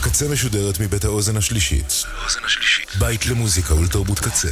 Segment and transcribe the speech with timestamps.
[0.00, 2.04] הקצה משודרת מבית האוזן השלישית.
[2.98, 4.48] בית למוזיקה ולתרבות קצה.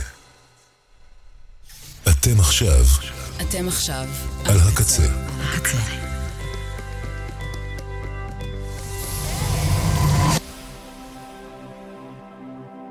[2.09, 2.85] אתם עכשיו.
[3.41, 4.09] אתם עכשיו.
[4.45, 5.03] על הקצה.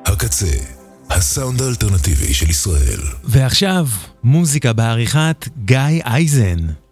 [0.06, 0.46] הקצה.
[1.10, 3.02] הסאונד האלטרנטיבי של ישראל.
[3.24, 3.88] ועכשיו,
[4.24, 6.87] מוזיקה בעריכת גיא אייזן.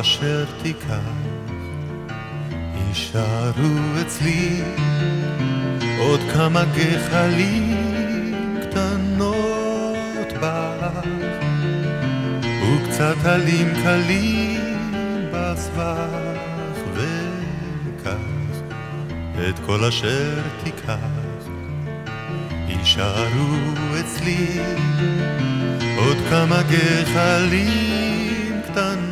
[0.00, 1.10] אשר תיקח,
[2.88, 4.62] יישארו אצלי
[5.98, 7.76] עוד כמה גחלים
[8.62, 11.06] קטנות בך,
[12.42, 14.60] וקצת עלים קלים
[15.32, 18.14] בסבך, וכך
[19.48, 20.96] את כל אשר תיקח,
[22.68, 23.56] יישארו
[24.00, 24.60] אצלי
[25.96, 28.10] עוד כמה גחלים
[28.64, 29.09] קטנות.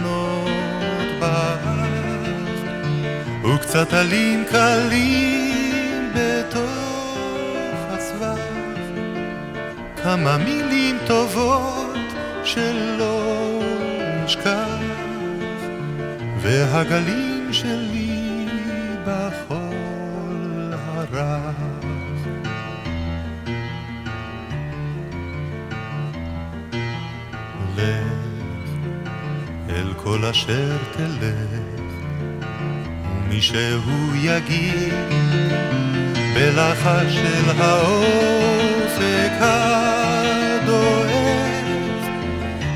[3.69, 8.37] קצת עלים קלים בתוך הצבב,
[10.03, 11.97] כמה מילים טובות
[12.45, 13.61] שלא
[14.25, 14.79] נשכח,
[16.41, 18.47] והגלים שלי
[19.07, 21.51] בחול הרע.
[27.77, 28.09] לך
[29.69, 31.58] אל כל אשר תלך.
[33.41, 34.95] שהוא יגיד
[36.35, 41.09] בלחש של האופק הדואב,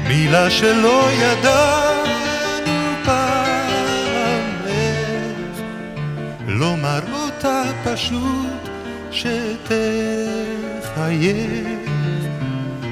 [0.09, 4.50] מילה שלא ידענו פעם
[6.47, 8.69] לומר אותה פשוט
[9.11, 9.73] שתחייב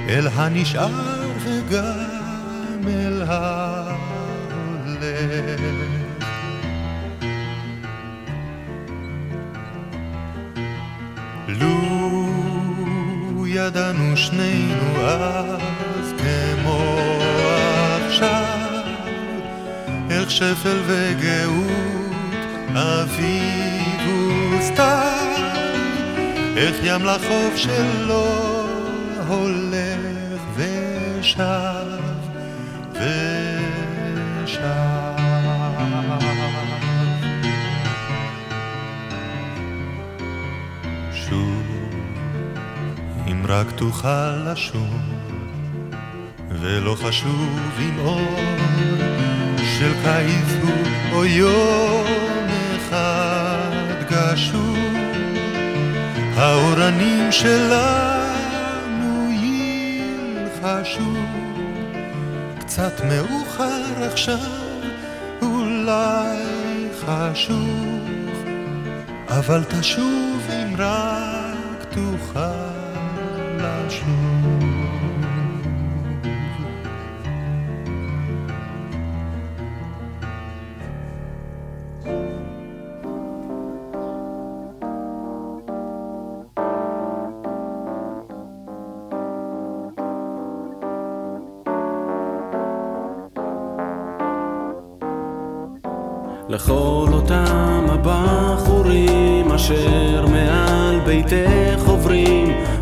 [0.09, 4.11] אל הנשאר וגם אל ההולך.
[13.71, 16.99] ידענו שנינו אז כמו
[18.07, 18.83] עכשיו,
[20.11, 22.35] איך שפל וגאות,
[22.75, 24.09] אביב
[24.59, 25.37] וסתיו,
[26.57, 28.27] איך ים לחוף שלו
[29.29, 31.80] הולך ושב.
[43.51, 44.97] רק תוכל לשוב,
[46.51, 48.41] ולא חשוב אם אור
[49.79, 50.71] של קיץ הוא
[51.13, 52.07] או יום
[52.77, 54.77] אחד גשור,
[56.37, 61.15] האורנים שלנו ילחשו,
[62.59, 64.39] קצת מאוחר עכשיו,
[65.43, 66.39] אולי
[67.01, 68.01] חשוב.
[69.29, 72.80] אבל תשוב אם רק תוכל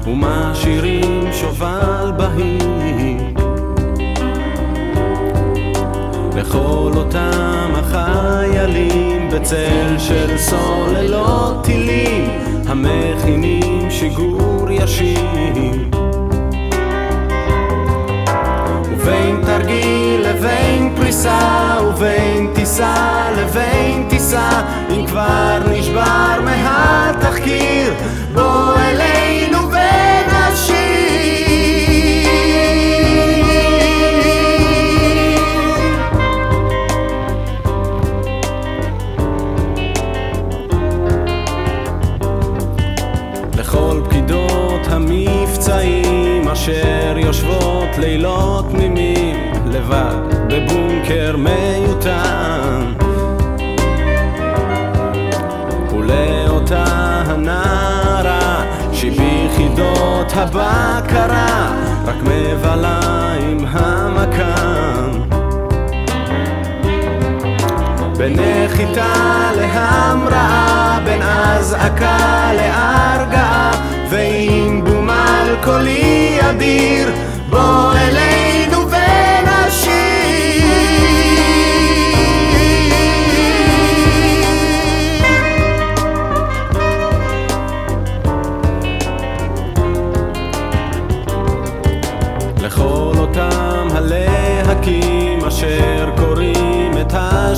[0.08, 3.22] ומשאירים שובל בהיר.
[6.36, 12.30] לכל אותם החיילים בצל של סוללות טילים
[12.66, 15.88] המכינים שיגור ישיר.
[18.90, 27.94] ובין תרגיל לבין פריסה ובין טיסה לבין טיסה אם כבר נשבר מהתחקיר
[51.68, 52.92] מיותם
[55.90, 56.84] ולאותה
[57.26, 61.72] הנערה שביחידות הבקרה
[62.04, 65.20] רק מבלה עם המקם
[68.16, 73.70] בין נחיתה להמראה, בין אזעקה להרגעה,
[74.10, 77.08] ועם בום אלכוהולי אדיר,
[77.50, 78.47] בוא אלינו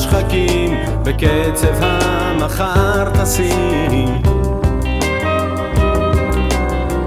[0.01, 4.23] השחקים בקצב המחר טסים.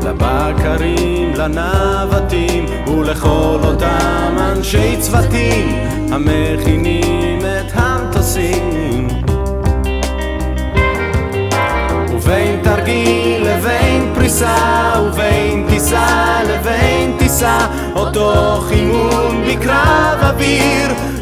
[0.03, 5.75] לבקרים, לנווטים ולכל אותם אנשי צוותים
[6.12, 9.07] המכינים את המטוסים.
[12.12, 14.55] ובין תרגיל לבין פריסה
[15.05, 17.57] ובין טיסה לבין טיסה
[17.95, 21.12] אותו חימום בקרב אוויר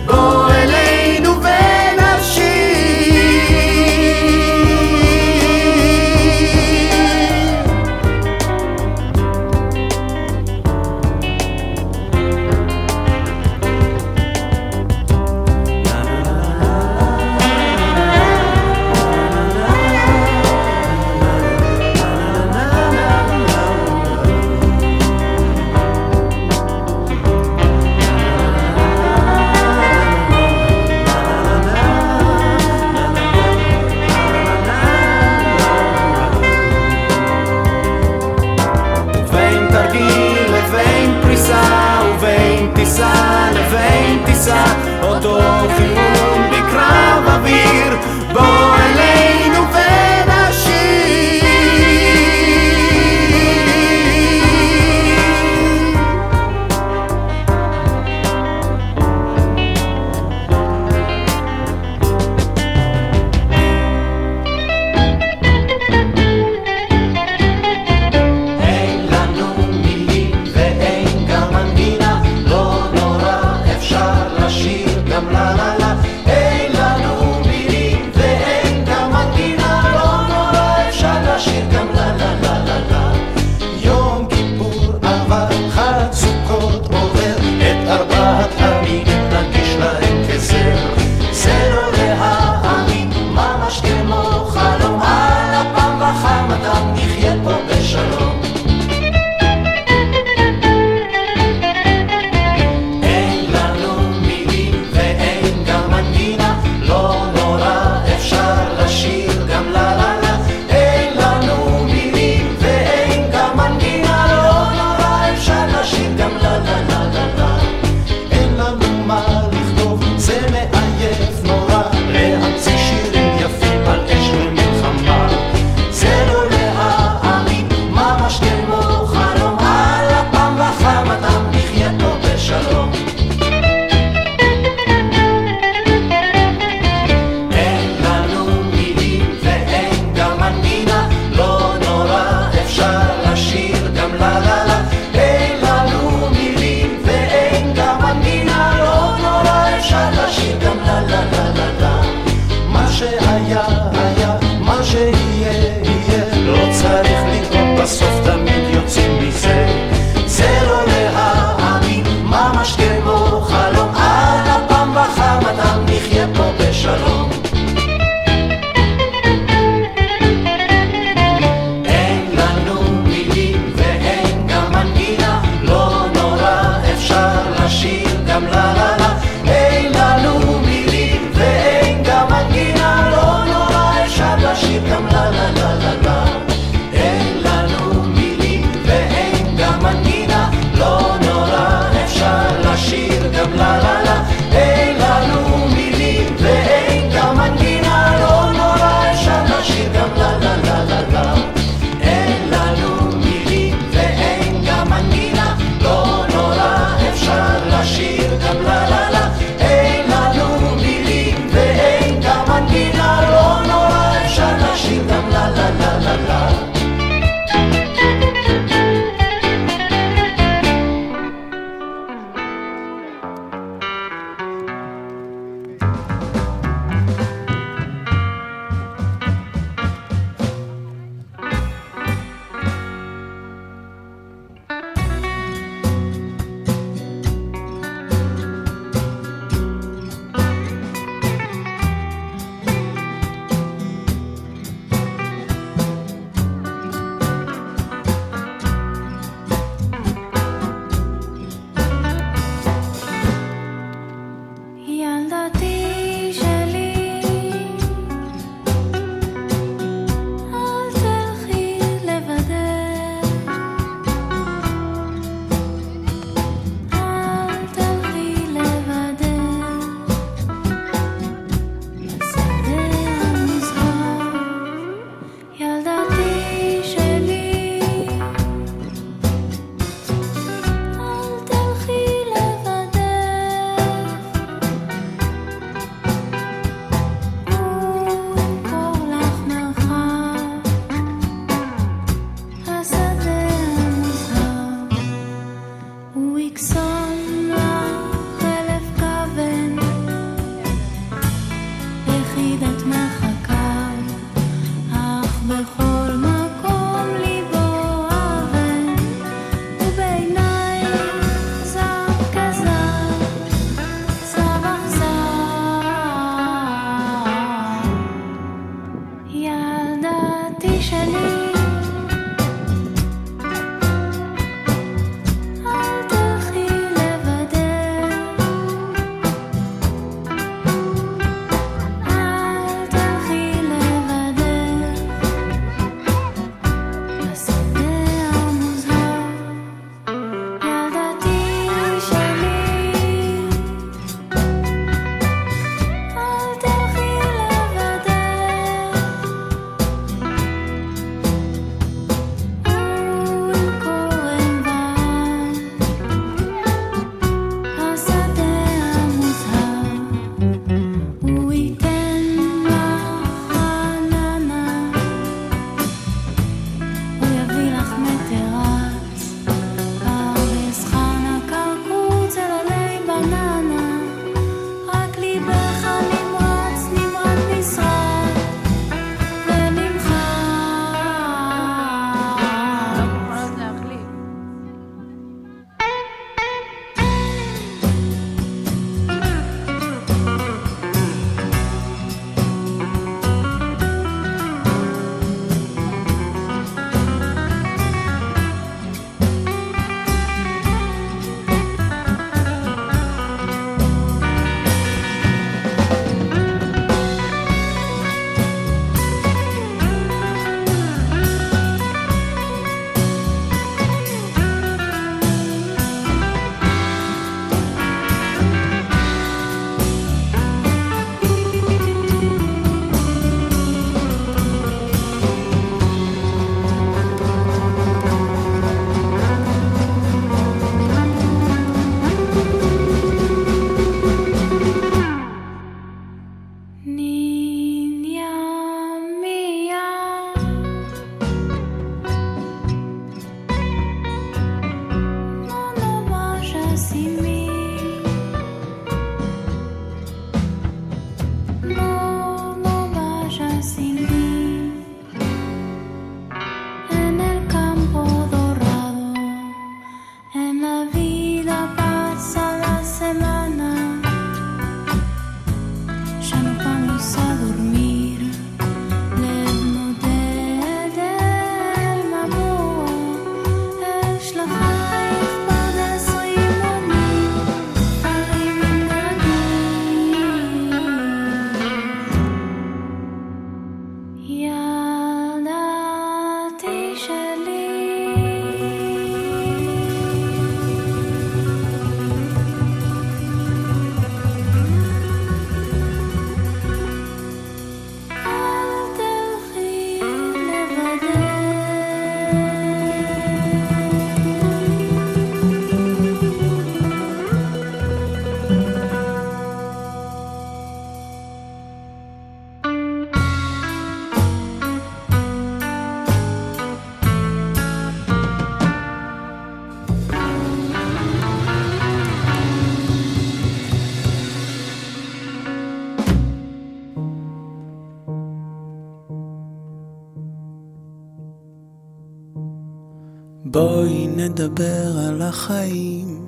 [533.51, 536.25] בואי נדבר על החיים,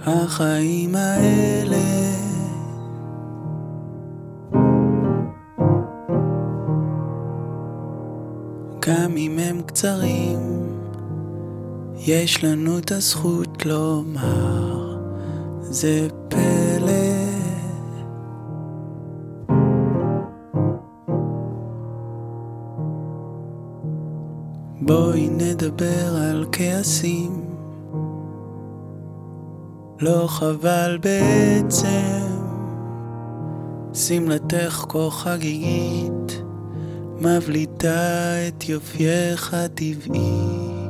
[0.00, 1.76] החיים האלה.
[8.80, 10.40] גם אם הם קצרים,
[11.96, 14.98] יש לנו את הזכות לומר,
[15.60, 16.53] זה פלא.
[26.56, 27.44] כעסים,
[30.00, 32.26] לא חבל בעצם,
[33.94, 36.42] שמלתך כה חגיגית,
[37.20, 40.88] מבליטה את יופייך הטבעי,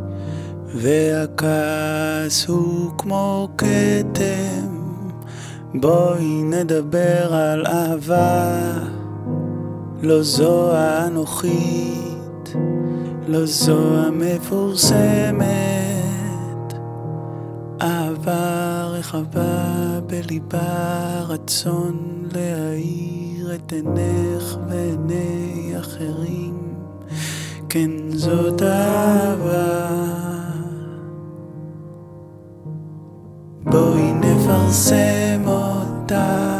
[0.74, 4.66] והכעס הוא כמו כתם,
[5.74, 8.72] בואי נדבר על אהבה,
[10.02, 12.03] לא זו האנוכית.
[13.26, 15.44] לא זו המפורסמת,
[17.82, 26.74] אהבה רחבה בליבה, רצון להאיר את עינך ועיני אחרים,
[27.68, 29.90] כן זאת אהבה.
[33.64, 36.53] בואי נפרסם אותה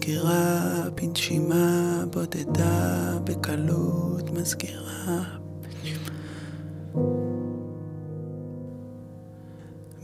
[0.00, 5.22] מזכירה בנשימה בודדה בקלות מזכירה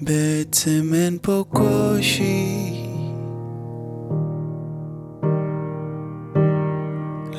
[0.01, 2.73] בעצם אין פה קושי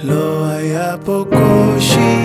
[0.04, 2.18] לא היה פה קושי.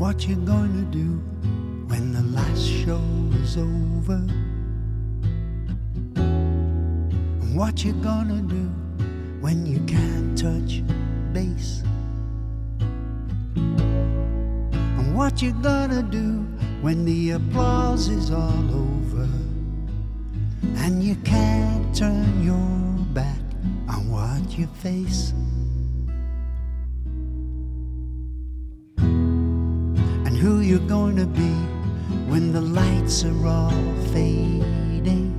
[0.00, 1.20] What you gonna do
[1.88, 3.02] when the last show
[3.42, 4.16] is over?
[7.52, 8.70] What you gonna do
[9.42, 10.82] when you can't touch
[11.34, 11.82] base?
[14.96, 16.46] And what you gonna do
[16.80, 19.28] when the applause is all over
[20.80, 23.42] and you can't turn your back
[23.86, 25.34] on what you face?
[30.70, 30.78] You're
[31.16, 31.52] to be
[32.30, 33.72] when the lights are all
[34.12, 35.34] fading?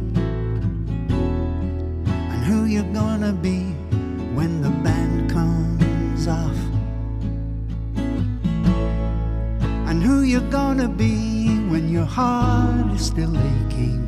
[2.03, 2.83] And who you're
[3.21, 3.61] to be
[4.35, 6.57] when the band comes off?
[9.87, 14.03] And who you're to be when your heart is still aching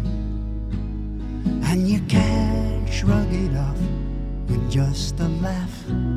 [1.64, 3.80] and you can't shrug it off
[4.50, 6.13] with just a laugh?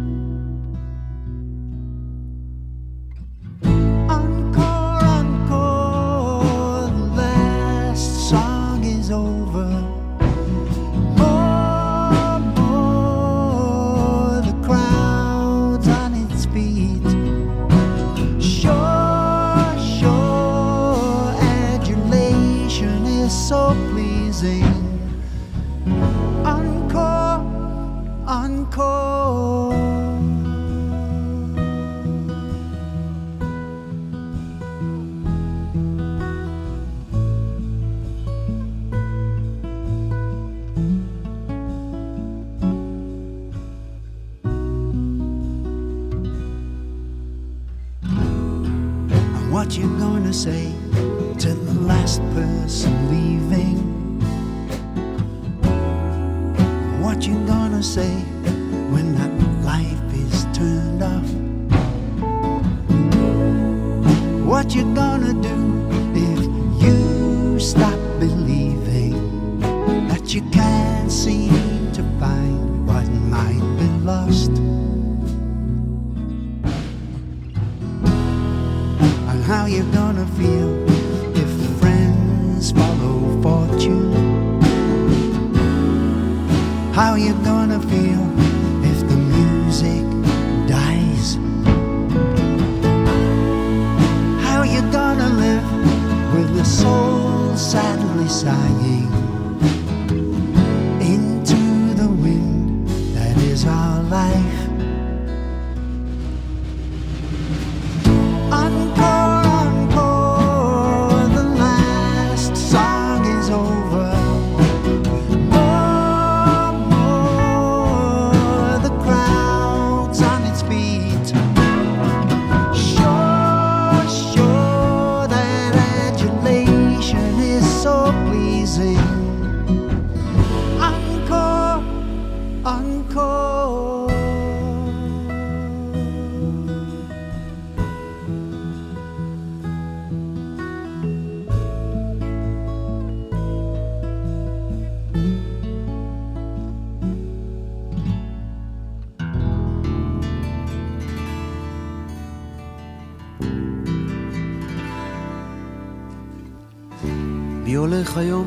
[50.27, 50.73] Gonna say
[51.39, 53.79] to the last person leaving?
[57.01, 58.25] What you gonna say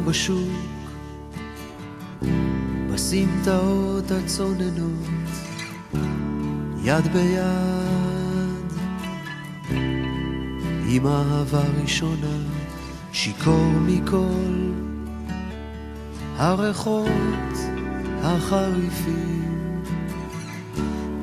[0.10, 0.50] בשוק
[2.94, 5.30] בסמטאות הצוננות
[6.84, 8.74] יד ביד
[10.90, 12.38] עם אהבה ראשונה
[13.12, 14.72] שיכור מכל
[16.38, 17.58] הריחות
[18.24, 19.84] החריפים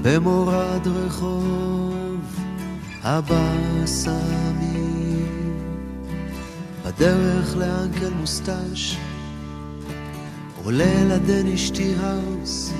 [0.02, 2.20] במורד רחוב
[3.02, 4.65] הבשמים
[6.96, 8.96] בדרך לאנקל מוסטש
[10.64, 12.72] עולה לדנישטי האוס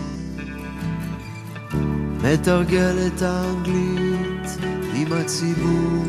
[2.22, 4.58] מתרגל את האנגלית
[4.94, 6.04] עם הציבור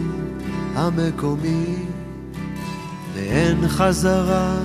[0.76, 1.76] המקומי
[3.14, 4.58] ואין חזרה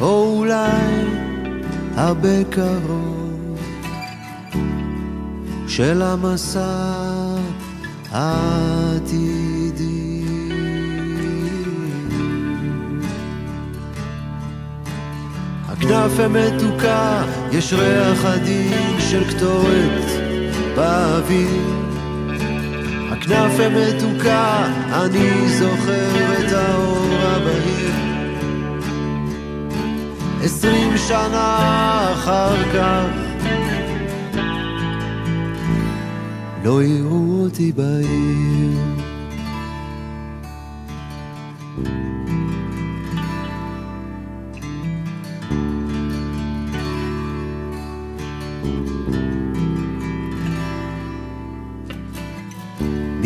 [0.00, 1.04] או אולי
[1.94, 3.58] הרבה קרוב
[5.68, 7.36] של המסע
[8.10, 9.45] העתידי
[15.86, 17.22] הכנף המתוקה,
[17.52, 20.04] יש ריח עדין של קטורת
[20.76, 21.62] באוויר.
[23.10, 27.94] הכנף המתוקה, אני זוכר את האור הבהיר.
[30.42, 31.58] עשרים שנה
[32.12, 33.04] אחר כך,
[36.64, 38.95] לא יראו אותי בעיר.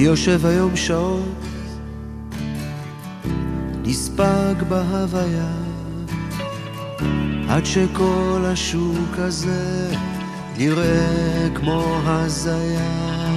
[0.01, 1.45] מי יושב היום שעות,
[3.83, 5.53] נספג בהוויה,
[7.49, 9.95] עד שכל השוק הזה
[10.59, 13.31] נראה כמו הזיה.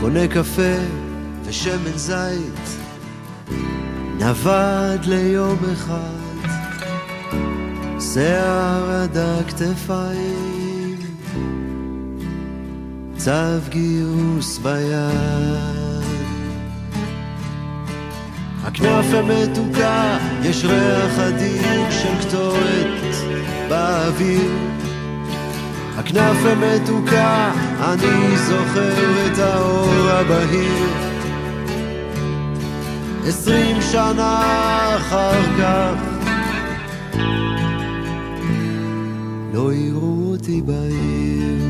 [0.00, 0.76] קונה קפה
[1.44, 2.78] ושמן זית,
[4.18, 6.50] נווד ליום אחד,
[8.00, 10.75] שיער עד הכתפיים.
[13.26, 16.02] צו גיוס ביד.
[18.64, 23.14] הכנף המתוקה, יש ריח עדין של קטורת
[23.68, 24.50] באוויר.
[25.96, 30.88] הכנף המתוקה, אני זוכר את האור הבהיר.
[33.26, 34.42] עשרים שנה
[34.96, 35.94] אחר כך,
[39.54, 41.65] לא יראו אותי בעיר.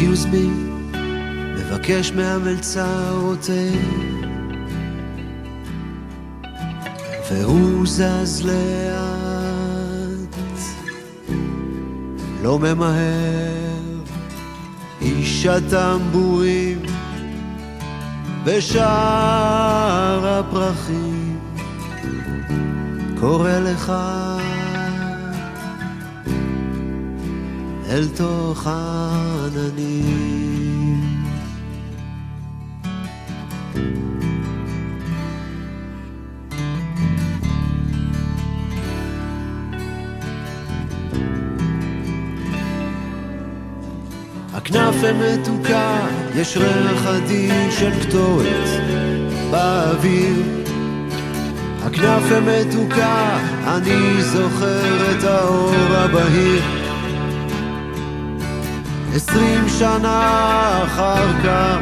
[0.00, 0.48] אסקיוז בי,
[1.56, 3.52] מבקש מהמלצר תה
[7.30, 10.36] והוא זז לאט,
[12.42, 14.00] לא ממהר,
[15.00, 16.82] איש הטמבורים
[18.44, 18.80] ושאר
[20.26, 21.38] הפרחים.
[23.20, 23.92] קורא לך.
[27.90, 28.66] אל תוך
[29.56, 31.00] העננים.
[44.54, 45.98] הכנף מתוקה,
[46.34, 48.68] יש ריח עדין של קטורת
[49.50, 50.42] באוויר.
[51.82, 56.79] הכנף מתוקה, אני זוכר את האור הבהיר.
[59.14, 61.78] עשרים שנה אחר כך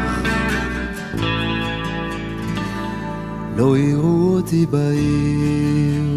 [3.56, 6.07] לא יראו אותי בעיר.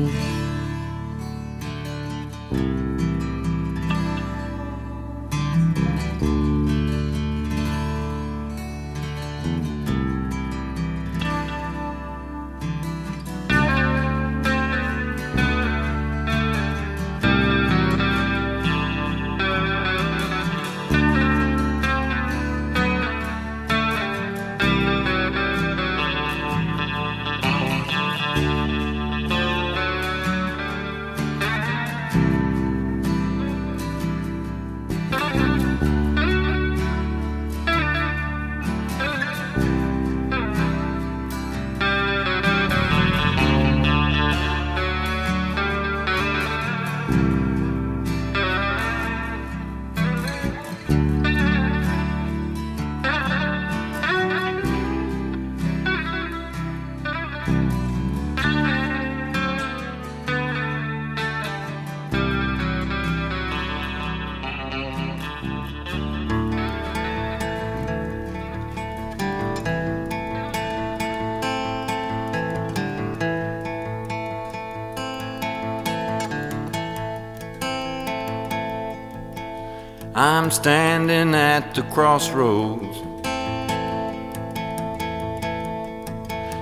[80.51, 82.99] I'm standing at the crossroads.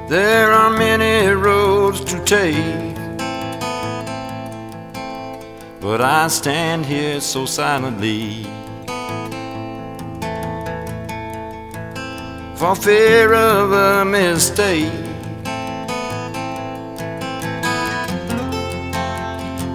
[0.08, 2.96] There are many roads to take,
[5.82, 8.44] but I stand here so silently
[12.58, 14.94] for fear of a mistake.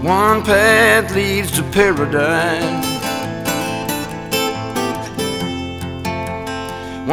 [0.04, 2.73] One path leads to paradise.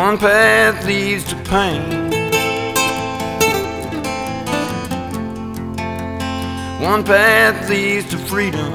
[0.01, 2.09] One path leads to pain.
[6.81, 8.73] One path leads to freedom.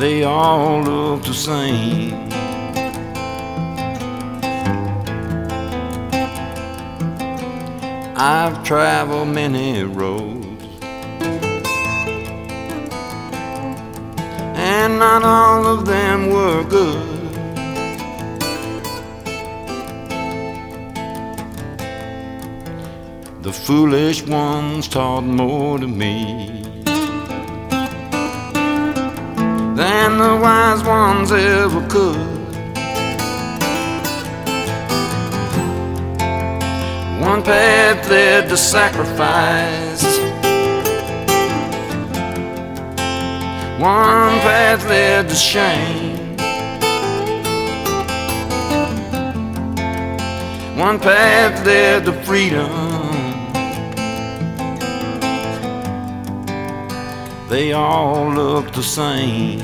[0.00, 2.28] They all look the same.
[8.16, 10.43] I've traveled many roads,
[14.84, 17.08] and not all of them were good.
[23.42, 26.62] The foolish ones taught more to me
[29.80, 32.34] than the wise ones ever could.
[37.30, 39.83] One path led to sacrifice.
[43.84, 46.38] One path led to shame.
[50.78, 52.70] One path led to freedom.
[57.50, 59.58] They all looked the same.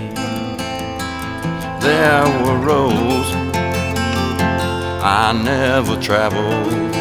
[1.80, 3.30] There were roads
[5.02, 6.92] I never traveled.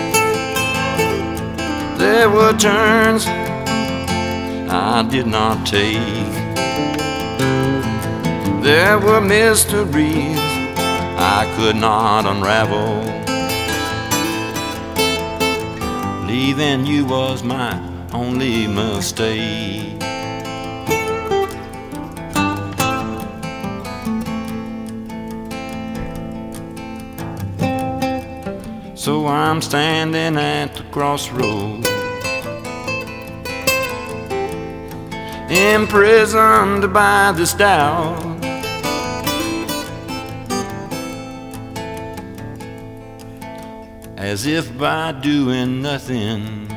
[1.99, 3.25] There were turns
[4.71, 6.28] I did not take.
[8.61, 10.37] There were mysteries
[11.17, 13.03] I could not unravel.
[16.27, 17.79] Leaving you was my
[18.13, 20.01] only mistake.
[28.93, 31.87] So I'm standing at the crossroads,
[35.49, 38.28] imprisoned by this doubt.
[44.31, 46.67] As if by doing nothing,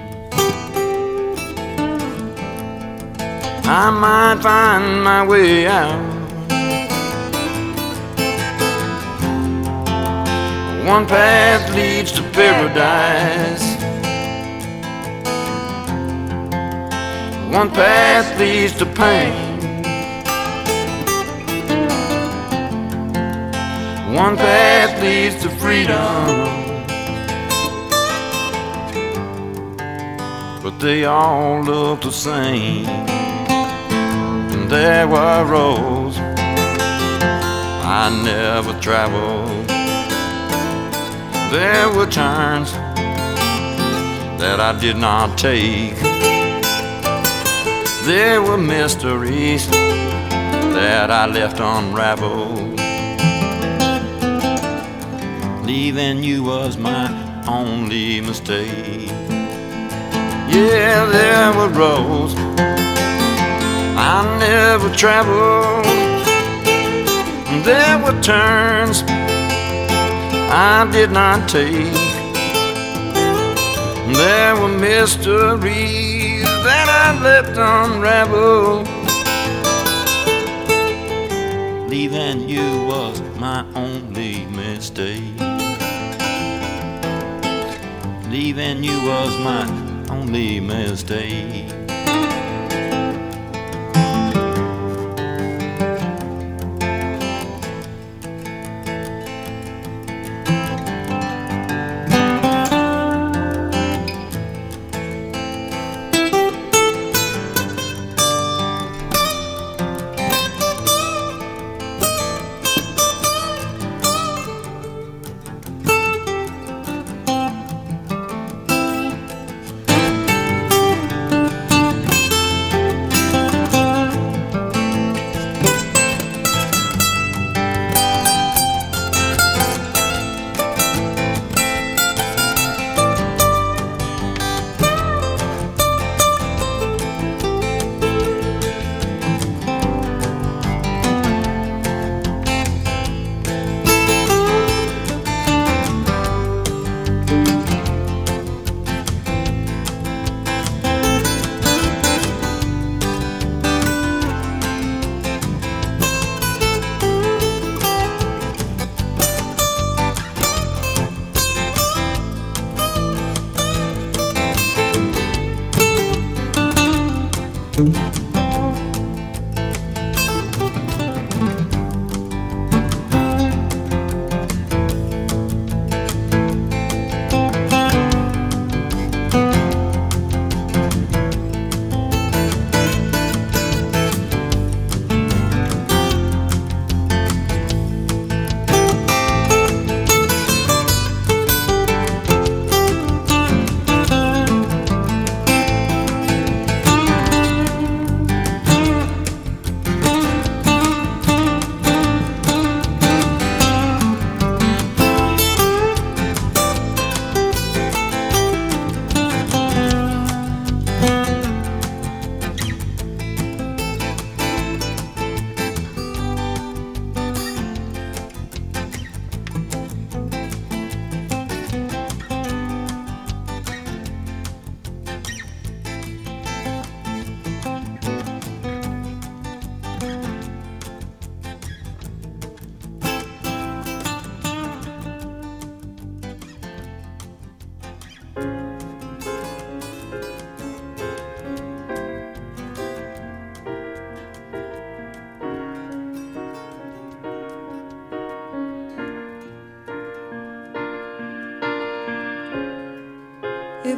[3.65, 6.01] I might find my way out.
[10.87, 13.66] One path leads to paradise.
[17.53, 19.35] One path leads to pain.
[24.14, 26.72] One path leads to freedom.
[30.83, 32.85] They all look the same.
[32.87, 39.68] And there were roads I never traveled.
[41.53, 42.72] There were turns
[44.41, 45.95] that I did not take.
[48.05, 52.80] There were mysteries that I left unraveled.
[55.64, 59.32] Leaving you was my only mistake.
[60.55, 62.34] Yeah, there were roads
[63.96, 65.86] I never traveled.
[67.64, 69.03] There were turns
[70.53, 71.90] I did not take.
[74.14, 78.86] There were mysteries that I left unraveled.
[81.88, 85.40] Leaving you was my only mistake.
[88.28, 89.82] Leaving you was my
[90.33, 91.82] lonely stay.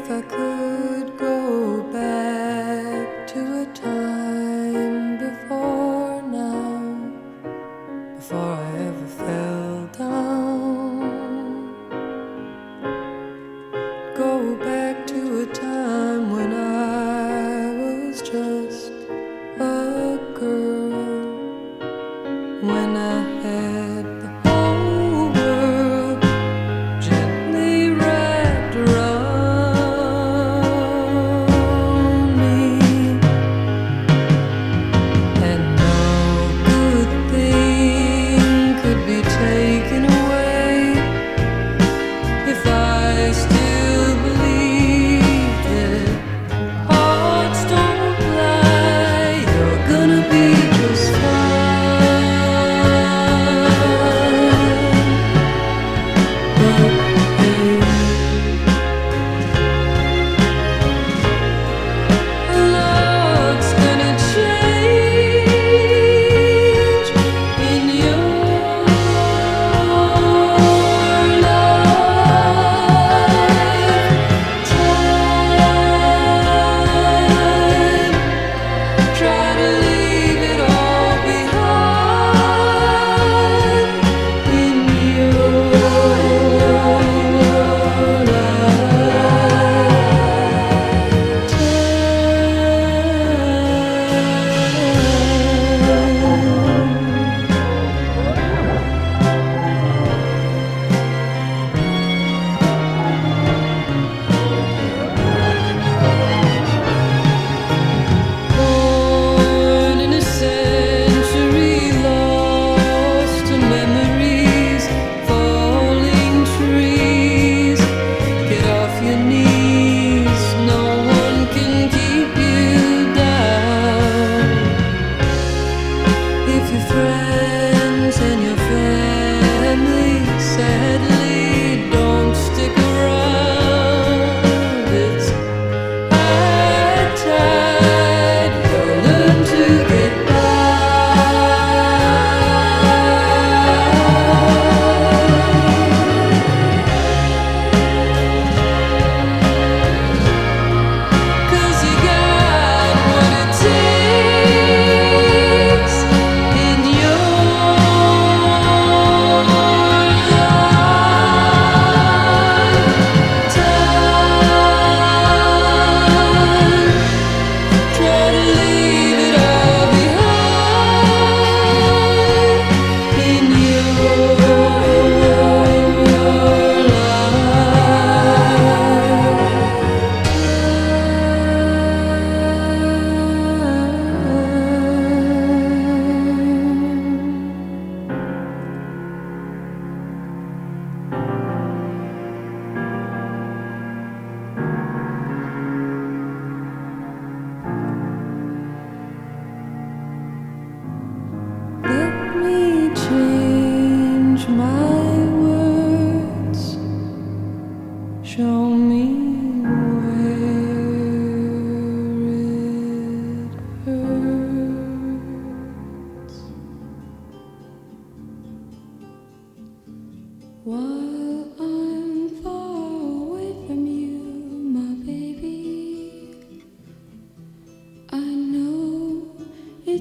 [0.04, 0.63] If I could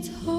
[0.05, 0.32] it's hard.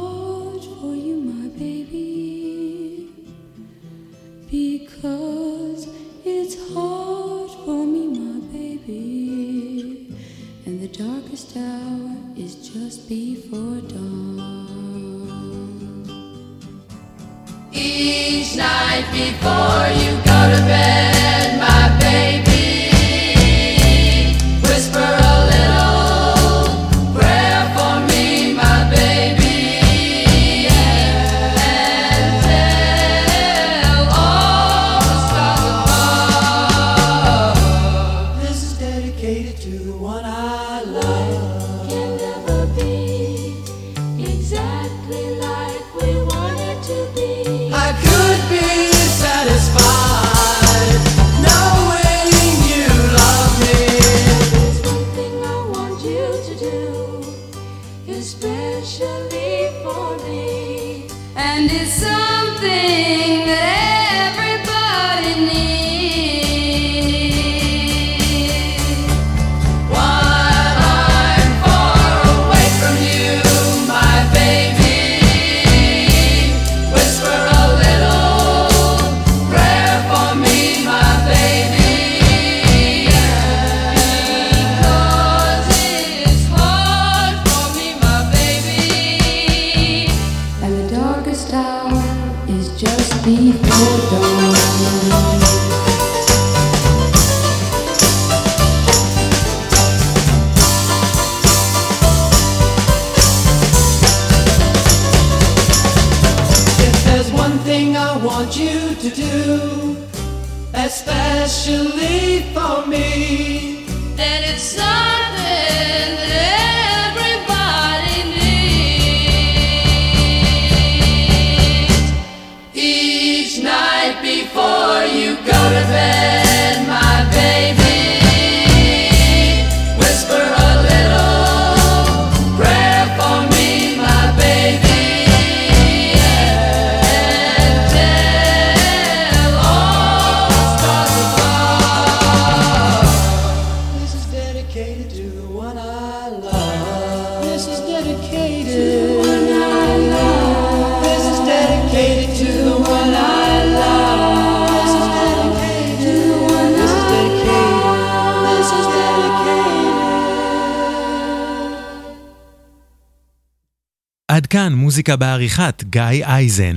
[165.05, 166.77] מוזיקה בעריכת גיא אייזן.